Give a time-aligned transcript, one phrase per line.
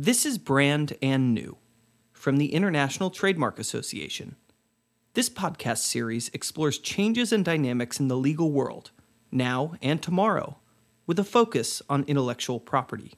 [0.00, 1.56] This is Brand and New
[2.12, 4.36] from the International Trademark Association.
[5.14, 8.92] This podcast series explores changes and dynamics in the legal world,
[9.32, 10.58] now and tomorrow,
[11.08, 13.14] with a focus on intellectual property.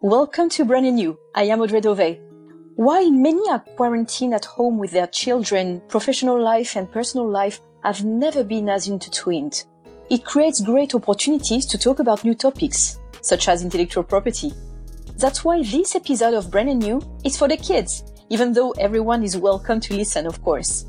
[0.00, 1.18] Welcome to Brand and New.
[1.34, 2.20] I am Audrey Dove.
[2.76, 8.04] While many are quarantined at home with their children, professional life and personal life have
[8.04, 9.64] never been as intertwined.
[10.08, 14.52] It creates great opportunities to talk about new topics, such as intellectual property.
[15.20, 19.36] That's why this episode of Brand New is for the kids, even though everyone is
[19.36, 20.86] welcome to listen, of course.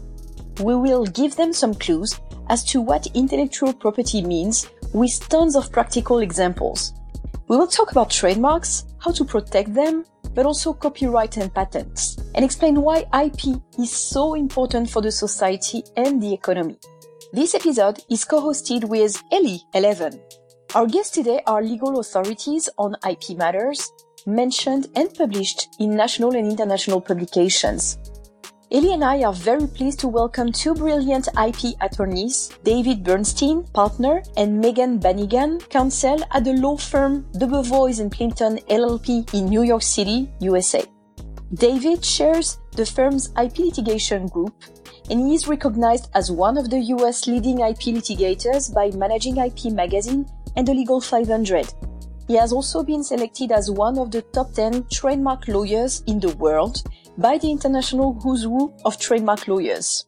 [0.61, 2.17] We will give them some clues
[2.47, 6.93] as to what intellectual property means with tons of practical examples.
[7.49, 12.45] We will talk about trademarks, how to protect them, but also copyright and patents, and
[12.45, 16.77] explain why IP is so important for the society and the economy.
[17.33, 20.21] This episode is co-hosted with Ellie Eleven.
[20.73, 23.91] Our guests today are legal authorities on IP matters,
[24.25, 27.97] mentioned and published in national and international publications.
[28.71, 34.23] Ellie and I are very pleased to welcome two brilliant IP attorneys, David Bernstein, partner,
[34.37, 39.81] and Megan Bannigan, counsel at the law firm Debevoise and Plimpton LLP in New York
[39.81, 40.85] City, USA.
[41.53, 44.53] David chairs the firm's IP litigation group
[45.09, 49.65] and he is recognized as one of the US leading IP litigators by Managing IP
[49.73, 51.67] magazine and the Legal 500.
[52.31, 56.33] He has also been selected as one of the top 10 trademark lawyers in the
[56.37, 56.81] world
[57.17, 60.05] by the International Who's Who of Trademark Lawyers.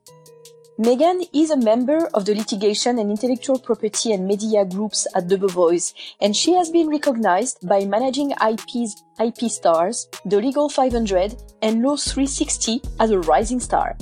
[0.78, 5.94] Megan is a member of the litigation and intellectual property and media groups at Debevoise,
[6.22, 11.98] and she has been recognized by managing IP's IP stars, the Legal 500, and Law
[11.98, 13.98] 360 as a rising star.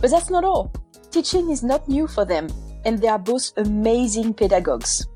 [0.00, 0.72] But that's not all.
[1.12, 2.48] Teaching is not new for them,
[2.84, 5.06] and they are both amazing pedagogues.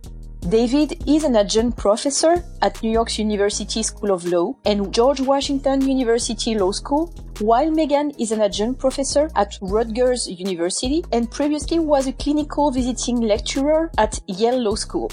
[0.48, 5.80] David is an adjunct professor at New York's University School of Law and George Washington
[5.80, 12.06] University Law School, while Megan is an adjunct professor at Rutgers University and previously was
[12.06, 15.10] a clinical visiting lecturer at Yale Law School.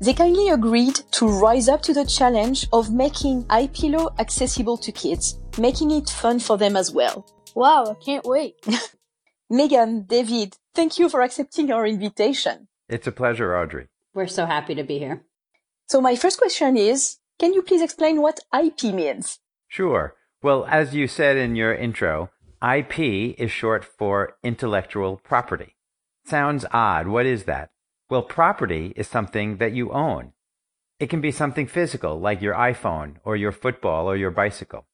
[0.00, 4.92] They kindly agreed to rise up to the challenge of making IP law accessible to
[4.92, 7.26] kids, making it fun for them as well.
[7.56, 8.54] Wow, I can't wait.
[9.50, 12.68] Megan, David, thank you for accepting our invitation.
[12.88, 13.88] It's a pleasure, Audrey.
[14.12, 15.24] We're so happy to be here.
[15.88, 19.38] So my first question is, can you please explain what IP means?
[19.68, 20.14] Sure.
[20.42, 22.30] Well, as you said in your intro,
[22.62, 22.98] IP
[23.38, 25.76] is short for intellectual property.
[26.24, 27.08] Sounds odd.
[27.08, 27.70] What is that?
[28.08, 30.32] Well, property is something that you own.
[30.98, 34.86] It can be something physical, like your iPhone or your football or your bicycle.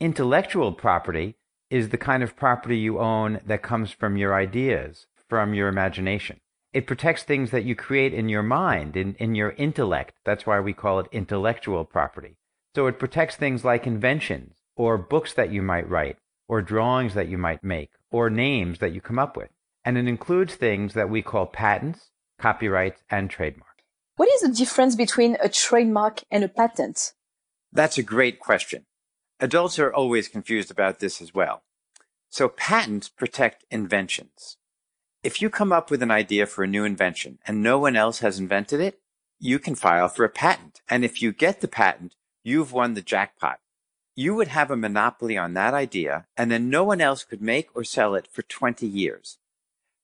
[0.00, 1.36] Intellectual property
[1.70, 6.40] is the kind of property you own that comes from your ideas, from your imagination.
[6.72, 10.14] It protects things that you create in your mind, in, in your intellect.
[10.24, 12.36] That's why we call it intellectual property.
[12.74, 16.16] So it protects things like inventions, or books that you might write,
[16.48, 19.50] or drawings that you might make, or names that you come up with.
[19.84, 23.84] And it includes things that we call patents, copyrights, and trademarks.
[24.16, 27.12] What is the difference between a trademark and a patent?
[27.70, 28.86] That's a great question.
[29.40, 31.64] Adults are always confused about this as well.
[32.30, 34.56] So patents protect inventions.
[35.22, 38.18] If you come up with an idea for a new invention and no one else
[38.18, 39.00] has invented it,
[39.38, 40.80] you can file for a patent.
[40.90, 43.60] And if you get the patent, you've won the jackpot.
[44.16, 47.68] You would have a monopoly on that idea and then no one else could make
[47.74, 49.38] or sell it for 20 years.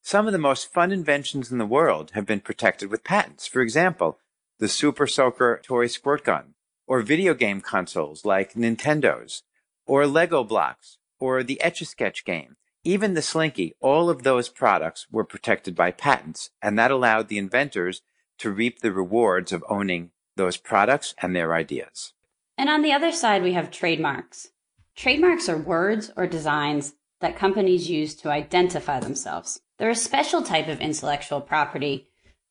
[0.03, 3.49] Some of the most fun inventions in the world have been protected with patents.
[3.49, 4.21] For example,
[4.61, 6.55] the Super Soaker toy squirt gun,
[6.87, 9.43] or video game consoles like Nintendo's,
[9.85, 12.57] or Lego blocks, or the Etch a Sketch game.
[12.89, 17.37] Even the Slinky, all of those products were protected by patents, and that allowed the
[17.37, 18.01] inventors
[18.39, 22.15] to reap the rewards of owning those products and their ideas.
[22.57, 24.53] And on the other side, we have trademarks.
[24.97, 29.61] Trademarks are words or designs that companies use to identify themselves.
[29.77, 32.09] They're a special type of intellectual property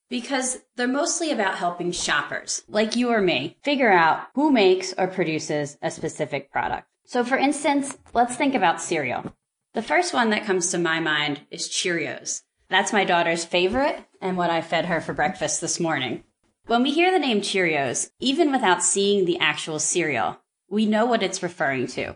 [0.07, 5.07] because they're mostly about helping shoppers, like you or me, figure out who makes or
[5.07, 6.87] produces a specific product.
[7.07, 9.33] So for instance, let's think about cereal.
[9.78, 12.41] The first one that comes to my mind is Cheerios.
[12.68, 16.24] That's my daughter's favorite and what I fed her for breakfast this morning.
[16.66, 21.22] When we hear the name Cheerios, even without seeing the actual cereal, we know what
[21.22, 22.16] it's referring to.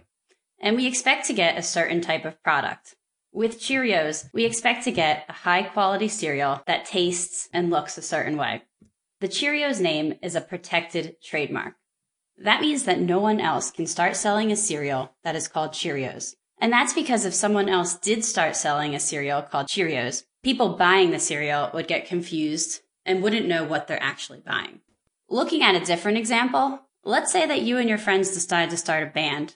[0.59, 2.95] And we expect to get a certain type of product.
[3.31, 8.01] With Cheerios, we expect to get a high quality cereal that tastes and looks a
[8.01, 8.63] certain way.
[9.19, 11.75] The Cheerios name is a protected trademark.
[12.39, 16.33] That means that no one else can start selling a cereal that is called Cheerios.
[16.61, 21.11] And that's because if someone else did start selling a cereal called Cheerios, people buying
[21.11, 24.79] the cereal would get confused and wouldn't know what they're actually buying.
[25.27, 29.03] Looking at a different example, Let's say that you and your friends decide to start
[29.03, 29.55] a band.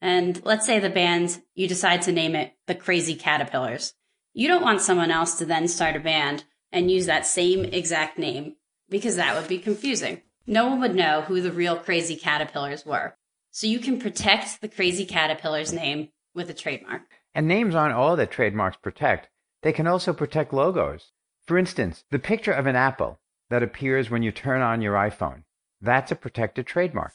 [0.00, 3.94] And let's say the band, you decide to name it the Crazy Caterpillars.
[4.32, 8.18] You don't want someone else to then start a band and use that same exact
[8.18, 8.56] name
[8.88, 10.22] because that would be confusing.
[10.46, 13.16] No one would know who the real Crazy Caterpillars were.
[13.50, 17.02] So you can protect the Crazy Caterpillars name with a trademark.
[17.34, 19.28] And names aren't all that trademarks protect.
[19.62, 21.12] They can also protect logos.
[21.46, 23.20] For instance, the picture of an apple
[23.50, 25.44] that appears when you turn on your iPhone.
[25.80, 27.12] That's a protected trademark.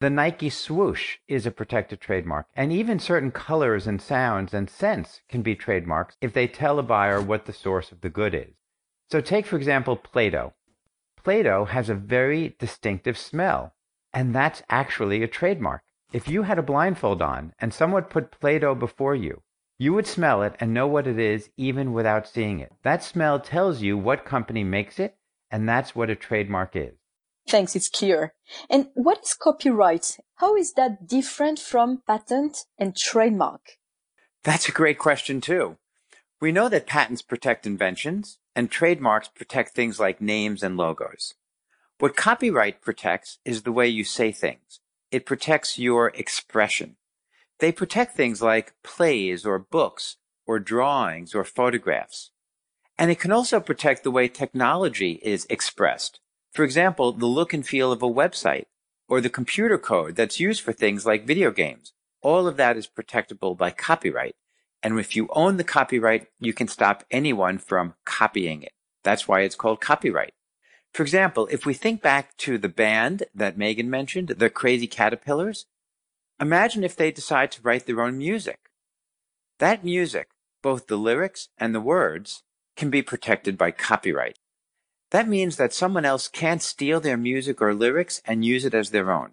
[0.00, 5.22] The Nike swoosh is a protected trademark, and even certain colors and sounds and scents
[5.26, 8.54] can be trademarks if they tell a buyer what the source of the good is.
[9.10, 10.52] So take, for example, Play Doh.
[11.22, 13.74] Play Doh has a very distinctive smell,
[14.12, 15.82] and that's actually a trademark.
[16.12, 19.42] If you had a blindfold on and someone put Play Doh before you,
[19.78, 22.72] you would smell it and know what it is even without seeing it.
[22.82, 25.16] That smell tells you what company makes it,
[25.50, 26.94] and that's what a trademark is.
[27.48, 28.34] Thanks, it's clear.
[28.70, 30.18] And what is copyright?
[30.36, 33.78] How is that different from patent and trademark?
[34.42, 35.76] That's a great question, too.
[36.40, 41.34] We know that patents protect inventions and trademarks protect things like names and logos.
[41.98, 44.80] What copyright protects is the way you say things.
[45.16, 46.96] It protects your expression.
[47.58, 52.32] They protect things like plays or books or drawings or photographs.
[52.98, 56.20] And it can also protect the way technology is expressed.
[56.52, 58.66] For example, the look and feel of a website
[59.08, 61.94] or the computer code that's used for things like video games.
[62.20, 64.36] All of that is protectable by copyright.
[64.82, 68.72] And if you own the copyright, you can stop anyone from copying it.
[69.02, 70.34] That's why it's called copyright.
[70.92, 75.66] For example, if we think back to the band that Megan mentioned, the Crazy Caterpillars,
[76.40, 78.70] imagine if they decide to write their own music.
[79.58, 80.28] That music,
[80.62, 82.42] both the lyrics and the words,
[82.76, 84.38] can be protected by copyright.
[85.10, 88.90] That means that someone else can't steal their music or lyrics and use it as
[88.90, 89.32] their own.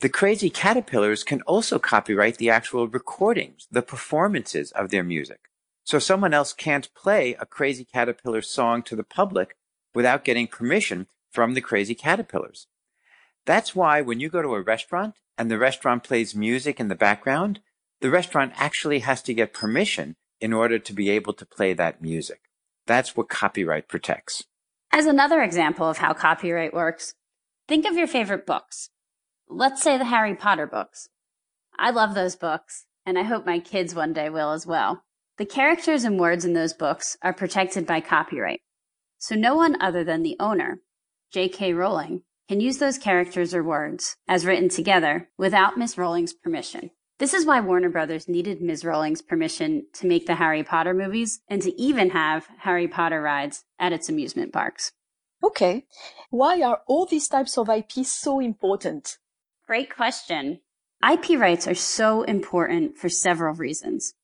[0.00, 5.40] The crazy caterpillars can also copyright the actual recordings, the performances of their music.
[5.82, 9.56] So someone else can't play a crazy caterpillar song to the public
[9.94, 12.66] without getting permission from the crazy caterpillars.
[13.46, 16.94] That's why when you go to a restaurant and the restaurant plays music in the
[16.94, 17.60] background,
[18.00, 22.02] the restaurant actually has to get permission in order to be able to play that
[22.02, 22.40] music.
[22.86, 24.44] That's what copyright protects.
[24.92, 27.14] As another example of how copyright works,
[27.66, 28.90] think of your favorite books.
[29.48, 31.08] Let's say the Harry Potter books.
[31.78, 35.04] I love those books, and I hope my kids one day will as well.
[35.36, 38.60] The characters and words in those books are protected by copyright.
[39.18, 40.80] So no one other than the owner,
[41.32, 41.74] J.K.
[41.74, 46.90] Rowling, can use those characters or words as written together without Miss Rowling's permission.
[47.18, 48.84] This is why Warner Brothers needed Ms.
[48.84, 53.64] Rowling's permission to make the Harry Potter movies and to even have Harry Potter rides
[53.78, 54.92] at its amusement parks.
[55.42, 55.86] Okay.
[56.30, 59.18] Why are all these types of IP so important?
[59.66, 60.60] Great question.
[61.02, 64.14] IP rights are so important for several reasons.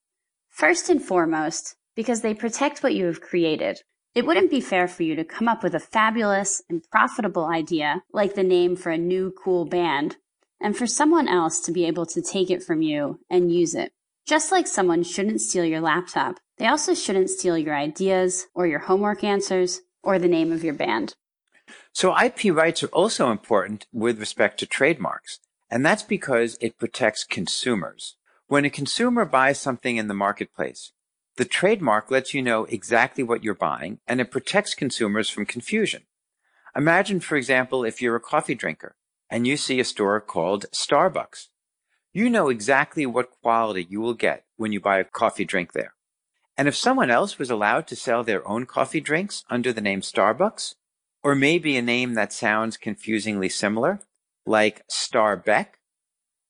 [0.49, 3.81] First and foremost, because they protect what you have created.
[4.15, 8.05] It wouldn't be fair for you to come up with a fabulous and profitable idea,
[8.13, 10.19] like the name for a new cool band,
[10.61, 13.93] and for someone else to be able to take it from you and use it.
[14.25, 18.79] Just like someone shouldn't steal your laptop, they also shouldn't steal your ideas or your
[18.79, 21.17] homework answers or the name of your band.
[21.93, 27.25] So IP rights are also important with respect to trademarks, and that's because it protects
[27.25, 28.17] consumers.
[28.47, 30.93] When a consumer buys something in the marketplace,
[31.37, 36.03] the trademark lets you know exactly what you're buying and it protects consumers from confusion.
[36.77, 38.97] Imagine, for example, if you're a coffee drinker
[39.31, 41.49] and you see a store called Starbucks.
[42.13, 45.95] You know exactly what quality you will get when you buy a coffee drink there.
[46.57, 50.03] And if someone else was allowed to sell their own coffee drinks under the name
[50.03, 50.75] Starbucks,
[51.25, 54.01] or maybe a name that sounds confusingly similar,
[54.47, 55.67] like Starbeck,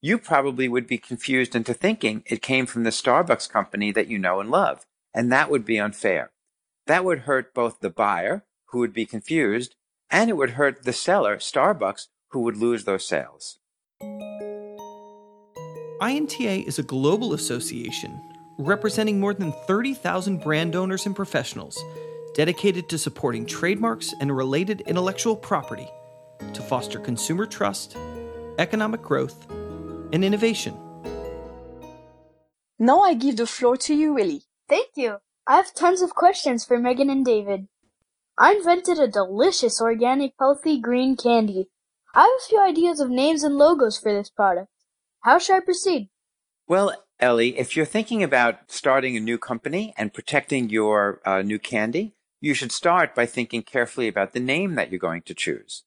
[0.05, 4.19] you probably would be confused into thinking it came from the Starbucks company that you
[4.19, 4.85] know and love.
[5.15, 6.31] And that would be unfair.
[6.87, 9.77] That would hurt both the buyer, who would be confused,
[10.11, 13.61] and it would hurt the seller, Starbucks, who would lose those sales.
[16.03, 18.21] INTA is a global association
[18.59, 21.83] representing more than 30,000 brand owners and professionals
[22.35, 25.89] dedicated to supporting trademarks and related intellectual property
[26.53, 27.97] to foster consumer trust,
[28.59, 29.47] economic growth,
[30.15, 30.75] and innovation.
[32.79, 34.45] Now I give the floor to you, Willie.
[34.69, 35.19] Thank you.
[35.47, 37.69] I have tons of questions for Megan and David.
[38.39, 41.69] I invented a delicious organic healthy green candy
[42.17, 44.69] I have a few ideas of names and logos for this product.
[45.23, 46.11] How should I proceed?
[46.69, 51.59] Well, Ellie, if you're thinking about starting a new company and protecting your uh, new
[51.59, 55.83] candy, you should start by thinking carefully about the name that you're going to choose.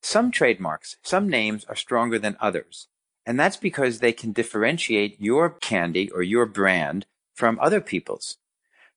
[0.00, 2.88] Some trademarks, some names are stronger than others.
[3.26, 8.38] And that's because they can differentiate your candy or your brand from other people's.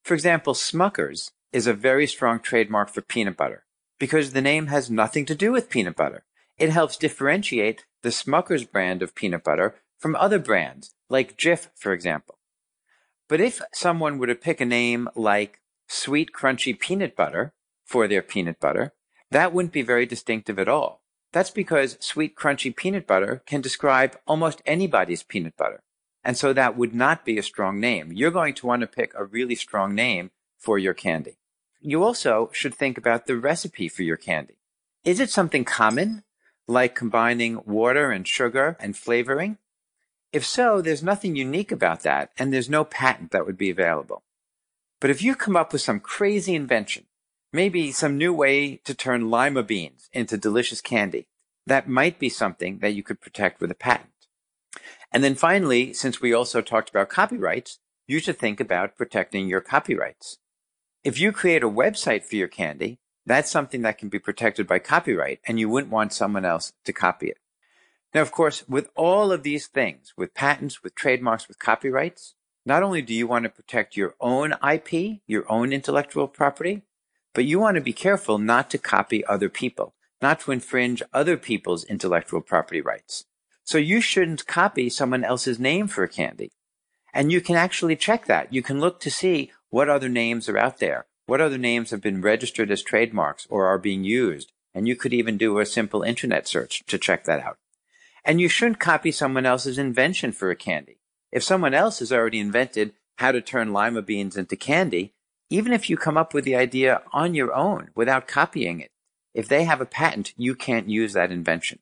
[0.03, 3.65] For example, Smucker's is a very strong trademark for peanut butter
[3.97, 6.23] because the name has nothing to do with peanut butter.
[6.57, 11.91] It helps differentiate the Smucker's brand of peanut butter from other brands, like Jif, for
[11.91, 12.37] example.
[13.27, 17.53] But if someone were to pick a name like Sweet Crunchy Peanut Butter
[17.85, 18.93] for their peanut butter,
[19.31, 21.03] that wouldn't be very distinctive at all.
[21.31, 25.83] That's because sweet crunchy peanut butter can describe almost anybody's peanut butter.
[26.23, 28.11] And so that would not be a strong name.
[28.11, 31.37] You're going to want to pick a really strong name for your candy.
[31.79, 34.57] You also should think about the recipe for your candy.
[35.05, 36.23] Is it something common,
[36.67, 39.57] like combining water and sugar and flavoring?
[40.33, 44.23] If so, there's nothing unique about that, and there's no patent that would be available.
[44.99, 47.05] But if you come up with some crazy invention,
[47.51, 51.27] maybe some new way to turn lima beans into delicious candy,
[51.65, 54.09] that might be something that you could protect with a patent.
[55.11, 59.61] And then finally, since we also talked about copyrights, you should think about protecting your
[59.61, 60.37] copyrights.
[61.03, 64.79] If you create a website for your candy, that's something that can be protected by
[64.79, 67.37] copyright and you wouldn't want someone else to copy it.
[68.13, 72.33] Now, of course, with all of these things, with patents, with trademarks, with copyrights,
[72.65, 76.83] not only do you want to protect your own IP, your own intellectual property,
[77.33, 81.37] but you want to be careful not to copy other people, not to infringe other
[81.37, 83.25] people's intellectual property rights.
[83.63, 86.51] So you shouldn't copy someone else's name for a candy.
[87.13, 88.53] And you can actually check that.
[88.53, 92.01] You can look to see what other names are out there, what other names have
[92.01, 94.51] been registered as trademarks or are being used.
[94.73, 97.57] And you could even do a simple internet search to check that out.
[98.25, 100.99] And you shouldn't copy someone else's invention for a candy.
[101.31, 105.13] If someone else has already invented how to turn lima beans into candy,
[105.49, 108.91] even if you come up with the idea on your own without copying it,
[109.33, 111.79] if they have a patent, you can't use that invention.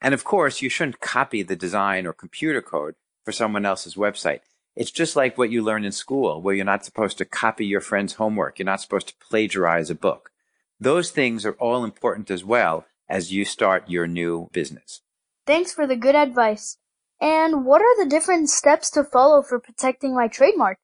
[0.00, 4.40] And of course, you shouldn't copy the design or computer code for someone else's website.
[4.76, 7.80] It's just like what you learn in school, where you're not supposed to copy your
[7.80, 8.58] friend's homework.
[8.58, 10.30] You're not supposed to plagiarize a book.
[10.78, 15.02] Those things are all important as well as you start your new business.
[15.46, 16.78] Thanks for the good advice.
[17.20, 20.78] And what are the different steps to follow for protecting my trademark?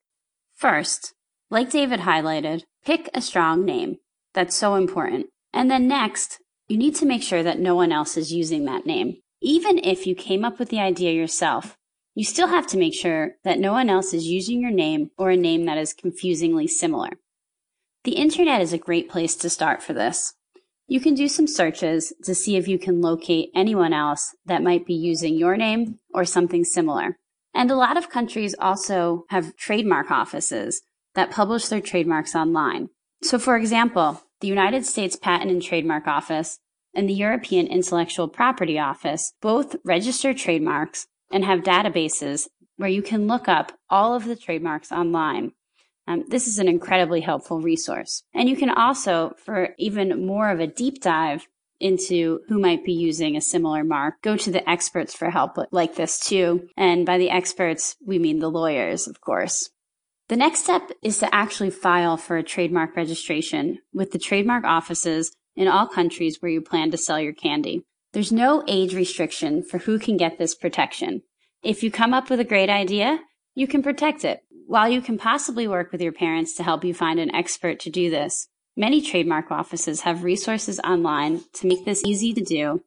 [0.53, 1.13] First,
[1.49, 3.97] like David highlighted, pick a strong name.
[4.33, 5.27] That's so important.
[5.53, 8.85] And then next, you need to make sure that no one else is using that
[8.85, 9.17] name.
[9.41, 11.77] Even if you came up with the idea yourself,
[12.15, 15.29] you still have to make sure that no one else is using your name or
[15.29, 17.11] a name that is confusingly similar.
[18.03, 20.33] The internet is a great place to start for this.
[20.87, 24.85] You can do some searches to see if you can locate anyone else that might
[24.85, 27.17] be using your name or something similar.
[27.53, 30.81] And a lot of countries also have trademark offices
[31.17, 32.89] that publish their trademarks online.
[33.23, 36.59] So, for example, the United States Patent and Trademark Office
[36.93, 43.25] and the European Intellectual Property Office both register trademarks and have databases where you can
[43.25, 45.53] look up all of the trademarks online.
[46.07, 48.21] Um, this is an incredibly helpful resource.
[48.35, 51.47] And you can also, for even more of a deep dive
[51.79, 55.95] into who might be using a similar mark, go to the experts for help like
[55.95, 56.69] this too.
[56.77, 59.71] And by the experts, we mean the lawyers, of course.
[60.29, 65.31] The next step is to actually file for a trademark registration with the trademark offices
[65.55, 67.83] in all countries where you plan to sell your candy.
[68.11, 71.21] There's no age restriction for who can get this protection.
[71.63, 73.19] If you come up with a great idea,
[73.55, 74.41] you can protect it.
[74.67, 77.89] While you can possibly work with your parents to help you find an expert to
[77.89, 82.81] do this, many trademark offices have resources online to make this easy to do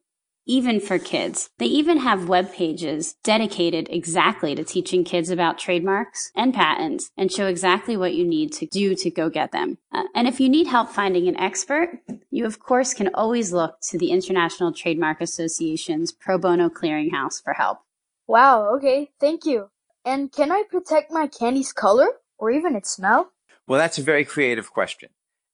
[0.47, 1.51] even for kids.
[1.59, 7.31] They even have web pages dedicated exactly to teaching kids about trademarks and patents and
[7.31, 9.79] show exactly what you need to do to go get them.
[9.93, 13.81] Uh, and if you need help finding an expert, you of course can always look
[13.91, 17.79] to the International Trademark Association's Pro Bono Clearinghouse for help.
[18.27, 19.71] Wow, okay, thank you.
[20.05, 23.33] And can I protect my candy's color or even its smell?
[23.67, 25.11] Well, that's a very creative question.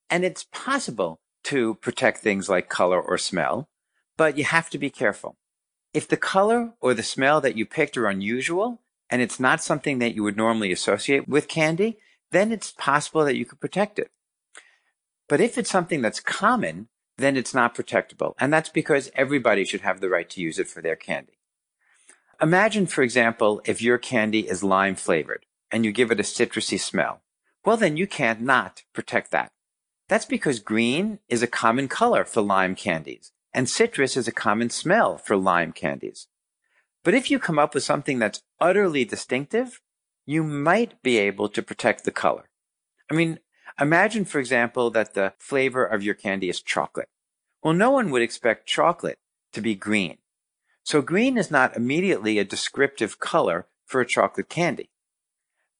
[0.08, 3.68] And it's possible to protect things like color or smell
[4.16, 5.37] but you have to be careful.
[5.92, 9.99] If the color or the smell that you picked are unusual and it's not something
[9.99, 11.99] that you would normally associate with candy,
[12.30, 14.11] then it's possible that you could protect it.
[15.28, 18.35] But if it's something that's common, then it's not protectable.
[18.38, 21.38] And that's because everybody should have the right to use it for their candy.
[22.40, 26.78] Imagine, for example, if your candy is lime flavored and you give it a citrusy
[26.78, 27.23] smell.
[27.64, 29.50] Well, then you can't not protect that.
[30.08, 34.68] That's because green is a common color for lime candies and citrus is a common
[34.68, 36.28] smell for lime candies.
[37.02, 39.80] But if you come up with something that's utterly distinctive,
[40.26, 42.50] you might be able to protect the color.
[43.10, 43.38] I mean,
[43.80, 47.08] imagine, for example, that the flavor of your candy is chocolate.
[47.62, 49.18] Well, no one would expect chocolate
[49.54, 50.18] to be green.
[50.82, 54.90] So green is not immediately a descriptive color for a chocolate candy.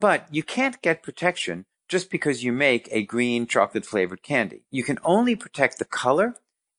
[0.01, 4.65] But you can't get protection just because you make a green chocolate flavored candy.
[4.71, 6.37] You can only protect the color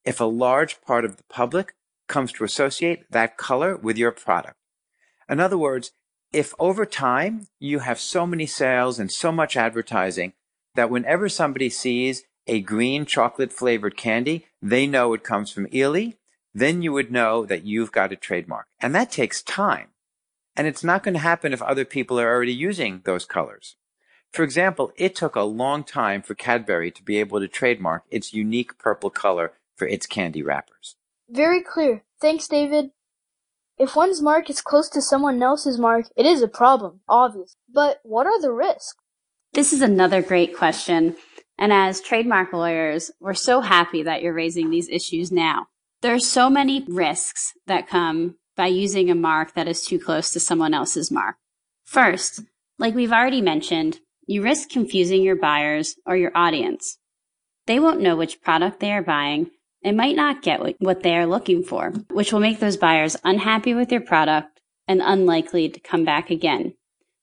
[0.07, 1.75] if a large part of the public
[2.07, 4.55] comes to associate that color with your product.
[5.29, 5.91] In other words,
[6.31, 10.31] if over time you have so many sales and so much advertising
[10.75, 16.11] that whenever somebody sees a green chocolate flavored candy, they know it comes from Ely,
[16.53, 18.67] then you would know that you've got a trademark.
[18.79, 19.89] And that takes time.
[20.55, 23.75] And it's not going to happen if other people are already using those colors.
[24.31, 28.33] For example, it took a long time for Cadbury to be able to trademark its
[28.33, 30.95] unique purple color for its candy wrappers.
[31.29, 32.03] Very clear.
[32.19, 32.91] Thanks, David.
[33.77, 37.55] If one's mark is close to someone else's mark, it is a problem, obvious.
[37.71, 38.95] But what are the risks?
[39.53, 41.15] This is another great question.
[41.59, 45.67] And as trademark lawyers, we're so happy that you're raising these issues now.
[46.01, 50.31] There are so many risks that come by using a mark that is too close
[50.31, 51.37] to someone else's mark.
[51.83, 52.41] First,
[52.79, 56.97] like we've already mentioned, you risk confusing your buyers or your audience.
[57.65, 59.51] They won't know which product they are buying
[59.83, 63.73] and might not get what they are looking for, which will make those buyers unhappy
[63.73, 66.73] with your product and unlikely to come back again.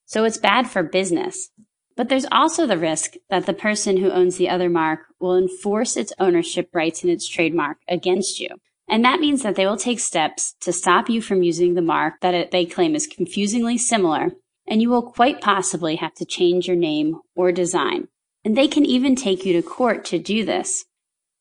[0.06, 1.50] So it's bad for business.
[1.96, 5.96] But there's also the risk that the person who owns the other mark will enforce
[5.96, 8.49] its ownership rights in its trademark against you.
[8.88, 12.14] And that means that they will take steps to stop you from using the mark
[12.20, 14.32] that it, they claim is confusingly similar,
[14.66, 18.08] and you will quite possibly have to change your name or design.
[18.44, 20.84] And they can even take you to court to do this.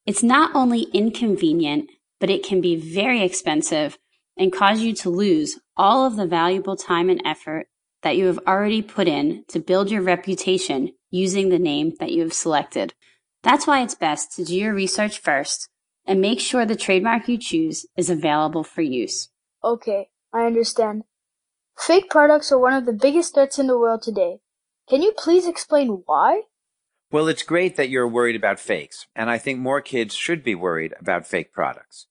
[0.06, 3.98] It's not only inconvenient, but it can be very expensive
[4.38, 7.68] and cause you to lose all of the valuable time and effort
[8.02, 12.22] that you have already put in to build your reputation using the name that you
[12.22, 12.94] have selected.
[13.44, 15.70] That's why it's best to do your research first
[16.06, 19.30] and make sure the trademark you choose is available for use.
[19.64, 21.04] Okay, I understand.
[21.78, 24.40] Fake products are one of the biggest threats in the world today.
[24.90, 26.42] Can you please explain why?
[27.14, 30.56] Well, it's great that you're worried about fakes, and I think more kids should be
[30.56, 32.08] worried about fake products.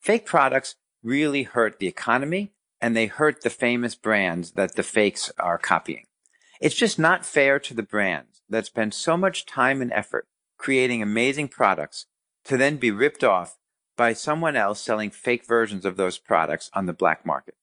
[0.00, 5.32] Fake products really hurt the economy and they hurt the famous brands that the fakes
[5.40, 6.04] are copying.
[6.60, 11.02] It's just not fair to the brands that spend so much time and effort creating
[11.02, 12.06] amazing products
[12.44, 13.58] to then be ripped off
[13.96, 17.56] by someone else selling fake versions of those products on the black market.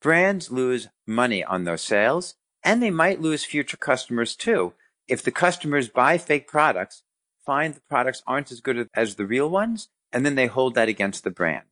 [0.00, 4.72] Brands lose money on those sales, and they might lose future customers too
[5.08, 7.02] if the customers buy fake products,
[7.44, 10.88] find the products aren't as good as the real ones, and then they hold that
[10.88, 11.66] against the brand.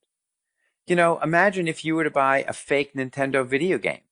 [0.87, 4.03] You know, imagine if you were to buy a fake Nintendo video game.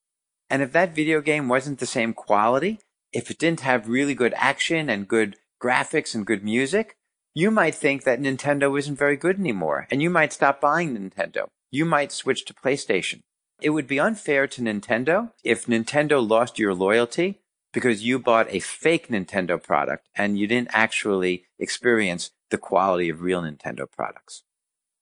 [0.48, 2.80] And if that video game wasn't the same quality,
[3.12, 6.96] if it didn't have really good action and good graphics and good music,
[7.34, 11.46] you might think that Nintendo isn't very good anymore, and you might stop buying Nintendo.
[11.70, 13.20] You might switch to PlayStation.
[13.60, 17.41] It would be unfair to Nintendo if Nintendo lost your loyalty
[17.72, 23.22] because you bought a fake Nintendo product and you didn't actually experience the quality of
[23.22, 24.42] real Nintendo products.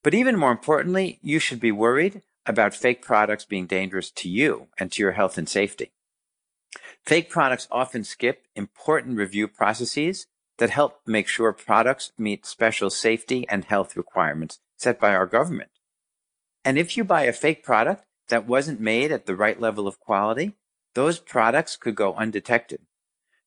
[0.03, 4.69] But even more importantly, you should be worried about fake products being dangerous to you
[4.79, 5.93] and to your health and safety.
[7.05, 10.27] Fake products often skip important review processes
[10.59, 15.71] that help make sure products meet special safety and health requirements set by our government.
[16.65, 19.99] And if you buy a fake product that wasn't made at the right level of
[19.99, 20.55] quality,
[20.95, 22.81] those products could go undetected.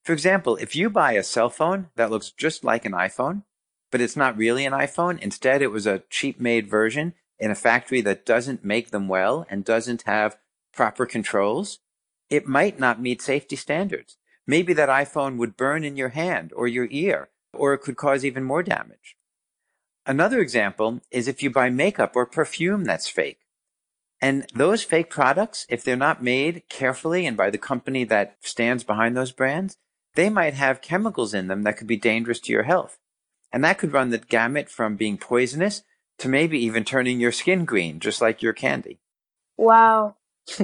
[0.03, 3.43] For example, if you buy a cell phone that looks just like an iPhone,
[3.93, 5.19] but it's not really an iPhone.
[5.19, 9.45] Instead, it was a cheap made version in a factory that doesn't make them well
[9.51, 10.37] and doesn't have
[10.73, 11.77] proper controls.
[12.27, 14.17] It might not meet safety standards.
[14.47, 18.25] Maybe that iPhone would burn in your hand or your ear, or it could cause
[18.25, 19.15] even more damage.
[20.07, 23.42] Another example is if you buy makeup or perfume that's fake.
[24.21, 28.83] And those fake products, if they're not made carefully and by the company that stands
[28.83, 29.75] behind those brands,
[30.15, 32.97] they might have chemicals in them that could be dangerous to your health.
[33.51, 35.83] And that could run the gamut from being poisonous
[36.19, 38.99] to maybe even turning your skin green, just like your candy.
[39.57, 40.15] Wow.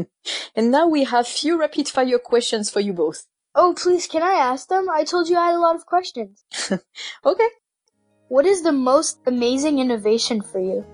[0.56, 3.26] and now we have few rapid fire questions for you both.
[3.56, 4.90] Oh, please, can I ask them?
[4.90, 6.44] I told you I had a lot of questions.
[7.26, 7.50] okay.
[8.28, 10.86] What is the most amazing innovation for you?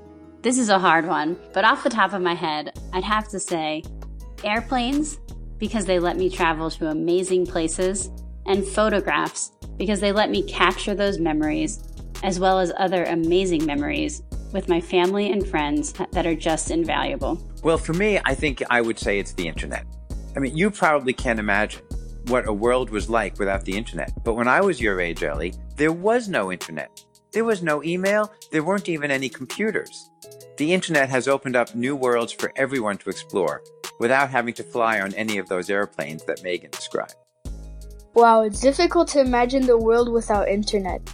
[0.45, 3.39] This is a hard one, but off the top of my head, I'd have to
[3.39, 3.81] say
[4.43, 5.17] airplanes
[5.57, 8.11] because they let me travel to amazing places
[8.45, 11.83] and photographs because they let me capture those memories
[12.21, 14.21] as well as other amazing memories
[14.53, 17.41] with my family and friends that are just invaluable.
[17.63, 19.87] Well, for me, I think I would say it's the internet.
[20.35, 21.81] I mean, you probably can't imagine
[22.27, 24.11] what a world was like without the internet.
[24.23, 27.03] But when I was your age, Ellie, there was no internet.
[27.35, 30.09] There was no email, there weren't even any computers.
[30.55, 33.61] The internet has opened up new worlds for everyone to explore
[33.99, 37.15] without having to fly on any of those airplanes that Megan described.
[38.13, 41.13] Wow, it's difficult to imagine the world without internet.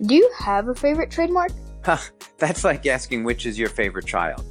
[0.00, 1.50] Do you have a favorite trademark?
[1.84, 1.98] Huh,
[2.38, 4.42] that's like asking which is your favorite child.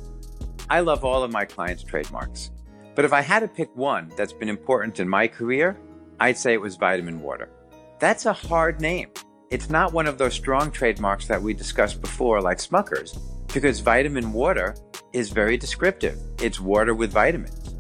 [0.69, 2.52] I love all of my clients' trademarks.
[2.93, 5.76] But if I had to pick one that's been important in my career,
[6.19, 7.50] I'd say it was vitamin water.
[7.98, 9.10] That's a hard name.
[9.52, 13.18] It's not one of those strong trademarks that we discussed before, like Smucker's,
[13.52, 14.76] because vitamin water
[15.12, 16.20] is very descriptive.
[16.40, 17.74] It's water with vitamins.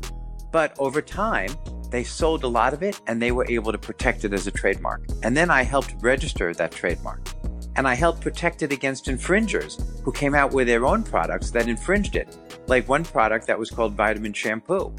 [0.51, 1.51] But over time,
[1.91, 4.51] they sold a lot of it and they were able to protect it as a
[4.51, 5.03] trademark.
[5.21, 7.29] And then I helped register that trademark.
[7.75, 11.69] And I helped protect it against infringers who came out with their own products that
[11.69, 14.91] infringed it, like one product that was called vitamin shampoo.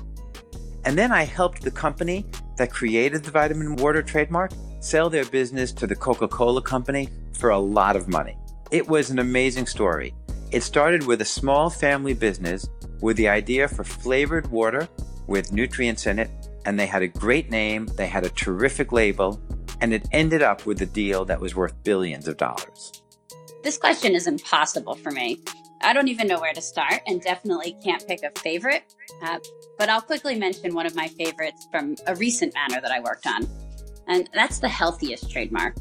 [0.85, 2.27] And then I helped the company
[2.59, 7.51] that created the vitamin water trademark sell their business to the Coca Cola company for
[7.51, 8.37] a lot of money.
[8.71, 10.15] It was an amazing story.
[10.51, 12.69] It started with a small family business
[13.01, 14.89] with the idea for flavored water
[15.27, 16.31] with nutrients in it,
[16.67, 19.41] and they had a great name, they had a terrific label,
[19.81, 22.93] and it ended up with a deal that was worth billions of dollars.
[23.63, 25.41] This question is impossible for me.
[25.83, 29.39] I don't even know where to start and definitely can't pick a favorite, uh,
[29.79, 33.27] but I'll quickly mention one of my favorites from a recent matter that I worked
[33.27, 33.49] on,
[34.11, 35.77] and that's the healthiest trademark.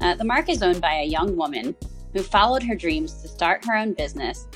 [0.00, 1.74] Uh, the mark is owned by a young woman
[2.12, 4.46] who followed her dreams to start her own business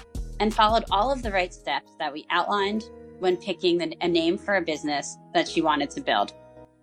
[0.40, 4.36] and followed all of the right steps that we outlined when picking the, a name
[4.36, 6.34] for a business that she wanted to build.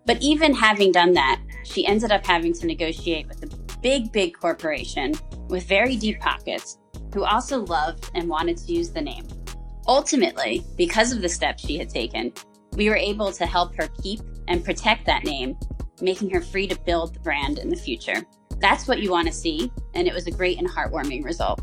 [0.05, 4.33] But even having done that, she ended up having to negotiate with a big, big
[4.33, 5.13] corporation
[5.47, 6.79] with very deep pockets
[7.13, 9.27] who also loved and wanted to use the name.
[9.87, 12.33] Ultimately, because of the steps she had taken,
[12.73, 15.57] we were able to help her keep and protect that name,
[16.01, 18.25] making her free to build the brand in the future.
[18.59, 21.61] That's what you want to see, and it was a great and heartwarming result.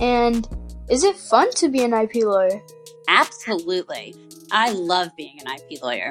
[0.00, 0.46] And
[0.88, 2.62] is it fun to be an IP lawyer?
[3.08, 4.14] Absolutely.
[4.52, 6.10] I love being an IP lawyer.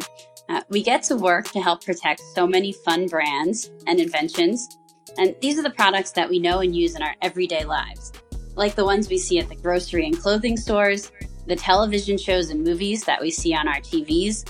[0.50, 4.78] Uh, we get to work to help protect so many fun brands and inventions,
[5.18, 8.12] and these are the products that we know and use in our everyday lives,
[8.56, 11.12] like the ones we see at the grocery and clothing stores,
[11.48, 14.46] the television shows and movies that we see on our TVs,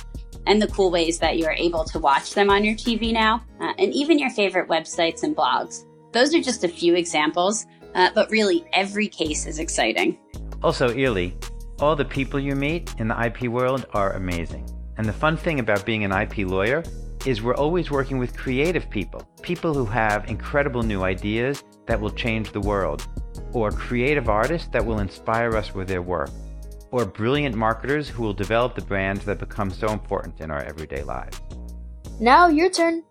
[0.48, 3.44] and the cool ways that you are able to watch them on your TV now,
[3.60, 5.86] uh, and even your favorite websites and blogs.
[6.12, 10.18] Those are just a few examples, uh, but really every case is exciting.
[10.64, 11.32] Also, Ely,
[11.80, 14.66] all the people you meet in the IP world are amazing.
[14.98, 16.84] And the fun thing about being an IP lawyer
[17.26, 22.12] is we're always working with creative people, people who have incredible new ideas that will
[22.12, 23.08] change the world,
[23.52, 26.30] or creative artists that will inspire us with their work,
[26.96, 31.04] or brilliant marketers who will develop the brands that become so important in our everyday
[31.04, 31.42] lives.
[32.22, 33.04] Now, your turn.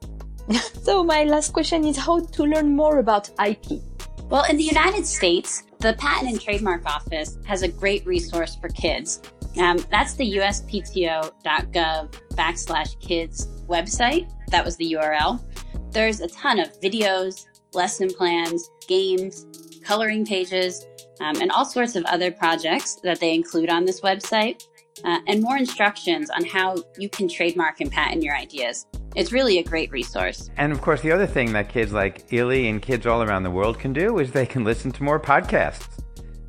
[0.83, 3.83] so, my last question is how to learn more about IP.
[4.31, 8.71] Well, in the United States, the Patent and Trademark Office has a great resource for
[8.71, 9.21] kids.
[9.61, 14.33] Um, that's the uspto.gov backslash kids website.
[14.49, 15.45] That was the URL.
[15.93, 17.45] There's a ton of videos,
[17.75, 19.45] lesson plans, games,
[19.85, 20.87] coloring pages,
[21.25, 24.67] um, and all sorts of other projects that they include on this website,
[25.05, 28.87] uh, and more instructions on how you can trademark and patent your ideas.
[29.17, 30.51] It's really a great resource.
[30.57, 33.51] And of course, the other thing that kids like Ely and kids all around the
[33.51, 35.89] world can do is they can listen to more podcasts.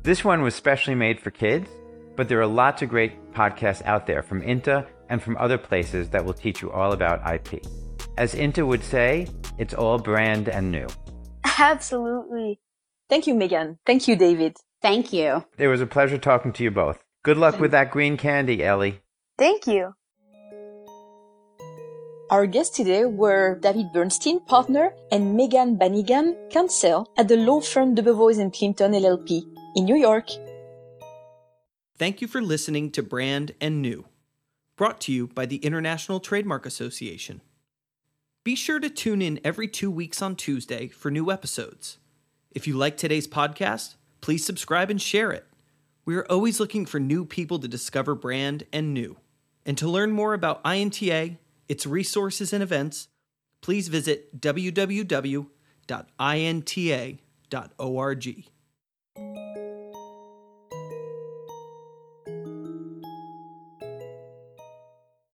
[0.02, 1.68] This one was specially made for kids,
[2.14, 6.10] but there are lots of great podcasts out there from INTA and from other places
[6.10, 7.64] that will teach you all about IP.
[8.18, 9.26] As INTA would say,
[9.58, 10.86] it's all brand and new.
[11.58, 12.60] Absolutely.
[13.08, 13.78] Thank you, Megan.
[13.86, 14.56] Thank you, David.
[14.86, 15.44] Thank you.
[15.58, 17.02] It was a pleasure talking to you both.
[17.24, 19.00] Good luck with that green candy, Ellie.
[19.36, 19.94] Thank you.
[22.30, 27.96] Our guests today were David Bernstein, partner, and Megan Bannigan, counsel at the law firm
[27.96, 29.42] Debevoise and Plimpton LLP
[29.74, 30.28] in New York.
[31.98, 34.04] Thank you for listening to Brand and New,
[34.76, 37.40] brought to you by the International Trademark Association.
[38.44, 41.98] Be sure to tune in every two weeks on Tuesday for new episodes.
[42.52, 43.95] If you like today's podcast,
[44.26, 45.46] please subscribe and share it.
[46.04, 49.18] We are always looking for new people to discover brand and new.
[49.64, 51.36] And to learn more about INTA,
[51.68, 53.06] its resources and events,
[53.60, 55.46] please visit www.inta.org.